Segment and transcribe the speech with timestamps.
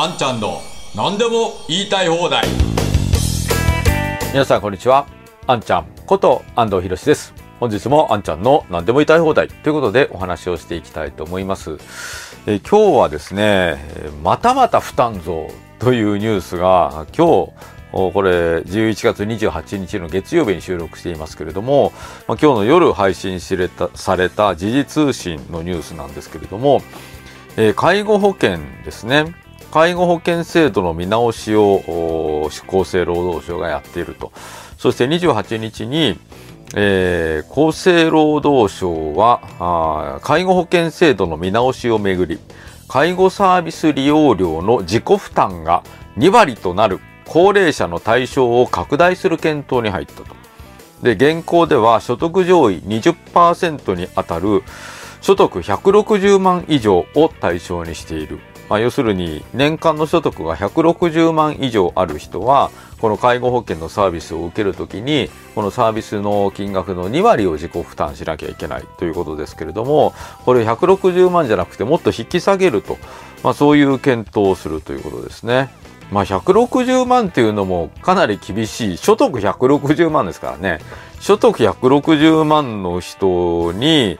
[0.00, 0.62] あんちゃんの
[0.94, 2.46] 何でも言いたい放題。
[4.32, 5.08] 皆さんこんにちは。
[5.48, 7.34] あんちゃんこと安藤博です。
[7.58, 9.48] 本日もあんちゃんの何でも言いたい放題。
[9.48, 11.78] ということでお話をしていきたいと思います。
[12.46, 13.76] え今日はですね
[14.22, 15.48] またまた負担増
[15.80, 17.52] というニュースが今日
[17.90, 21.92] これ11月28日の月曜日に収録していますけれども、
[22.28, 26.82] まあ、今日の夜配信されたされた時事通信のニュースなんですけれども、
[27.56, 29.34] えー、介護保険ですね。
[29.70, 34.32] 介護保険制度の見直しを厚生労働省がやっていると
[34.78, 36.18] そして28日に、
[36.74, 42.38] えー、厚生労働省は介護保険制度の見直しをめぐり
[42.88, 45.82] 介護サービス利用料の自己負担が
[46.16, 50.34] 2割となる高齢者の対象を拡大する検討に入ったと。
[51.02, 54.62] で、現行では所得上位20%にあたる
[55.20, 58.40] 所得160万以上を対象にしている。
[58.68, 70.12] まあ、要するに年間の所得が160万以上ある人はこの介護保険のサービスを受けるときにこのサービスの金額の2割を自己負担しなきゃいけないということですけれども
[70.44, 72.98] これ160万じゃなくてもっと引き下げると、
[73.42, 75.70] まあ、そういう検討をするということですね。
[76.10, 78.96] まあ、160万っていうのもかなり厳しい。
[78.96, 80.78] 所得160万ですからね。
[81.20, 84.18] 所得160万の人に、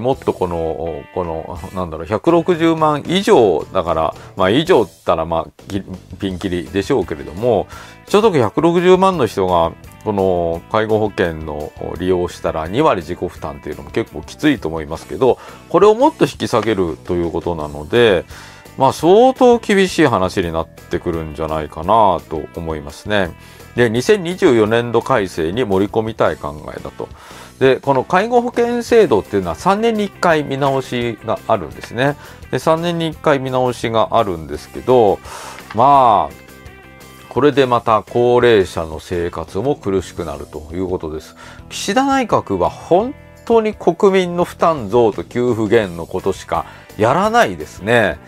[0.00, 7.68] もっとこの、この、なんだろう、160万以上だから、まあ以上ったらまあ、ピンキリでしょうけれども、
[8.08, 9.72] 所得160万の人が、
[10.04, 18.24] この介護保険の利用したら2割自己負担っていうのも結構きついと思いますけど、これをもっと引き下げるということなので、
[18.76, 23.30] まあ相当厳しい話になってくるんじゃないかなと思いますね。
[23.76, 27.08] で、2024年度改正に盛り込みたい考えだと。
[27.60, 32.16] で、この介護保険制度っていうのは3年に1回見直しがあるんですね。
[32.50, 35.20] で、3年に1回見直しがあるんですけど、
[35.74, 36.34] まあ、
[37.28, 41.36] これでまた高齢者の生活も苦しくなるということです。
[41.68, 43.14] 岸田内閣は本
[43.44, 46.64] 当に国民の負担増と給付減のことしか
[46.96, 48.18] やらないですね。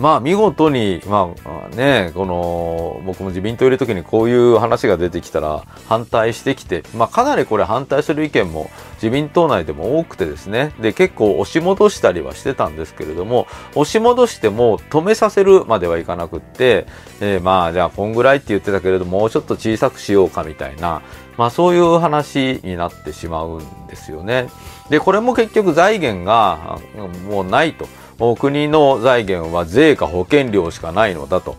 [0.00, 16.86] まあ見事に、まあね、この、僕も自民党いる時にこういう話が出てきたら反対してきて、まあかなりこれ反対する意見も自民党内でも多くてですね、で結構押し戻したりはしてたんですけれども、押し戻しても止めさせるまではいかなくって、
[17.20, 21.02] えー、まあじゃあこんぐらいって言ってたけれども、もうちょっと小さくしようかみたいな、
[21.36, 24.48] まあそういう話になってしまうんですよね。
[24.88, 26.78] で、これも結局財源が
[27.28, 27.86] もうないと。
[28.36, 31.56] 国の財源は税か保険料しかないのだと。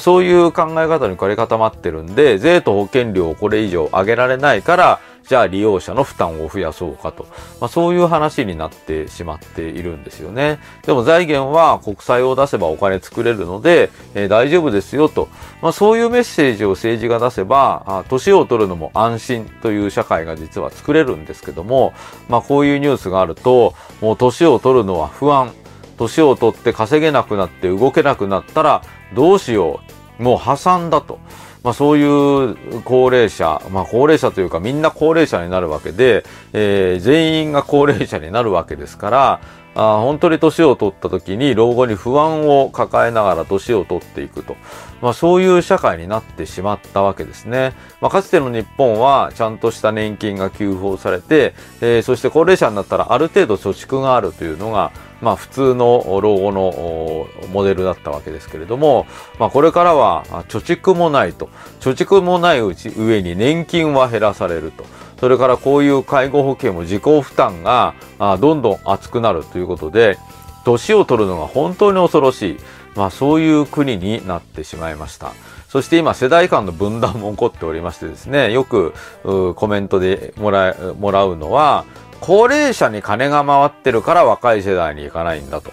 [0.00, 7.24] そういう考え方にこれ固まってるんで、税と保険料をこれ以上上げられないから、じゃあ利用者の負担を増やそうかと。
[7.60, 10.58] まあ、そういう話になってしまっているんですよね。
[10.84, 15.28] でも財源は国債を出せばお金作れるので、えー、大丈夫ですよと。
[15.62, 21.94] まあ、そういうメッセージを政治が出せば、年を取るのも安心という社会が実は作れるんですけども、
[22.28, 25.52] まあ、こういうニュースがあると、もう年を取るのは不安。
[26.00, 28.82] 年を取って稼げなくなって動けなくなったら
[29.14, 29.80] どうしよ
[30.18, 30.22] う。
[30.22, 31.18] もう破産だと。
[31.62, 36.24] まあそういう高齢者、まあ高齢者というかみんな高齢者になるわけで、
[36.54, 39.40] えー、全員が高齢者になるわけですから、
[39.74, 44.56] あ本当に年を取った時に老後に不安を抱えながら年を取っていくと。
[45.02, 47.74] まあそういう社会になってしまったわけですね。
[48.00, 59.06] まあかつての日本はちゃんとした年金が給付をされて、えー、そして高齢者になったらある程度貯蓄があるというのが、まあ普通の老後のモデルだったわけですけれども、
[59.38, 61.48] まあこれからは貯蓄もないと。
[61.80, 64.84] 貯蓄もないうち上に年金は減らされると。
[65.18, 67.94] それからこういう介護保険も自己負担が
[68.40, 70.16] どんどん厚くなるということで、
[70.64, 72.58] 年を取るのが本当に恐ろしい。
[72.96, 75.32] まあそういう国になってしまいました。
[75.68, 78.92] そして今世代間の分断も起こっておりましてですね、よく
[79.22, 81.84] コメントでもらもらうのは、
[82.20, 85.70] 高齢者に金が回ってるから若い世代に行かないんだと。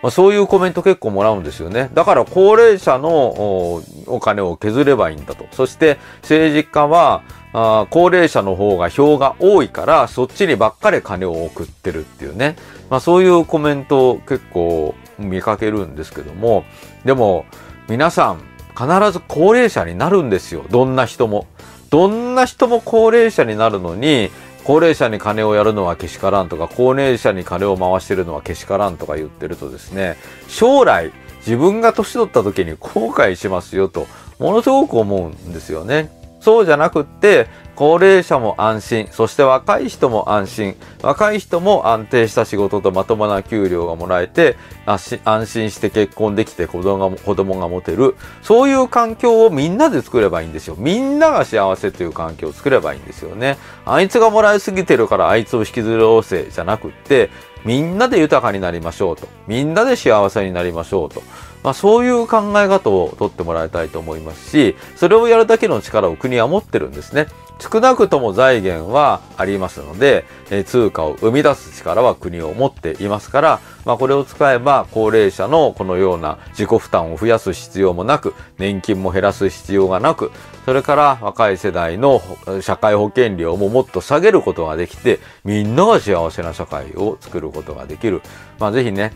[0.00, 1.90] まあ、そういうコメント結構もらうんですよね。
[1.92, 5.46] だから高齢者のお金を削ればいいんだと。
[5.52, 7.22] そして政治家は
[7.52, 12.56] あ高齢者の方が票が多いからそっちにばっかり金を送ってるっていうね。
[12.90, 16.64] まあそういうコメントを結構見かけるんですけども。
[17.04, 17.44] でも
[17.88, 18.40] 皆さん
[18.78, 20.64] 必ず高齢者になるんですよ。
[20.70, 21.46] どんな人も。
[21.90, 24.30] どんな人も高齢者になるのに
[24.68, 34.06] 高齢者に金をやるのはけしからんとか、高齢者に金を回してるのはけしからんとか言ってるとですね、将来自分が年取った時に後悔しますよと、
[34.38, 36.10] ものすごく思うんですよね。
[36.40, 37.46] そうじゃなくって、
[37.78, 50.74] 高齢者も安心、そして若い人も安心、若い人も安定した仕事とまともな給料がもらえて、安心して結婚できて子供が子供が持てる、そういう環境をみんなで作ればいいんですよ。
[50.76, 53.58] みんなが幸せという環境を作ればいいんですよね。
[53.84, 57.30] あいつがもらいすぎてるからあいつを引きずりおせじゃなくって、
[57.64, 59.28] みんなで豊かになりましょうと。
[59.46, 61.22] みんなで幸せになりましょうと。
[61.62, 67.28] まあ、そういう考え方をとってもらいたいと思いますし、それをやるだけの力を国は持ってるんですね。
[67.70, 80.32] 少なくとも財源はありますので、え通貨を生み出す力は国を持っていますから、まあ、これを使えば高齢者のこのような自己負担を増やす必要もなく、年金も減らす必要がなく、
[80.64, 82.22] それから若い世代の
[82.62, 88.22] 社会保険料ももっと下げることができて、みんなが幸せな社会を作ることができる。
[88.58, 89.12] まあ、ぜひね、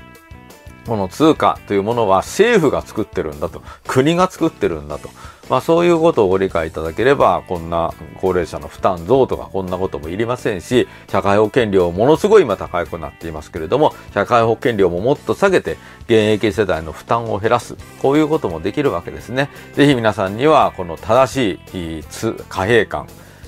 [0.86, 5.08] この通貨というものは政府が作ってるんだと、国が作ってるんだと。
[5.50, 17.76] まあそういうことをご理解いただければ、こんな高齢者の負担増とかこんなこともいりませんし、社会保険料ものすごい今高くなっていますけれども、社会保険料ももっと下げて、現役世代の負担を減らす。
[18.00, 19.50] こういうこともできるわけですね。
[19.74, 22.04] ぜひ皆さんには、この正しい
[22.48, 23.06] 貨幣感、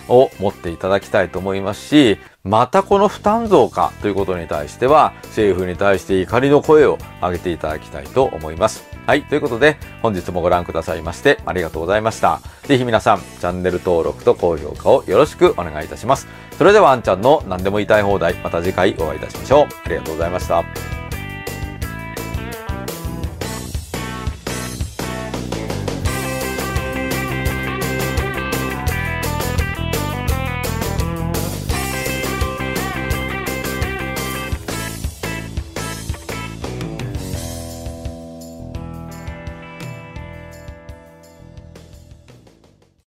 [0.09, 8.85] を持っていただきたいと思いますし、またこの負担増かということに対しては、政府に対して怒りの声を上げていただきたいと思います。
[9.07, 9.23] はい。
[9.23, 12.41] ということで、本日もご覧くださいましてありがとうございました。
[12.65, 16.29] ぜひ皆さん、チャンネル登録と高評価をよろしくお願いいたします。
[16.59, 19.67] それでは、あんちゃんの何でも言いたい放題、また次回お会いいたしましょう。
[19.87, 21.04] ありがとうございました。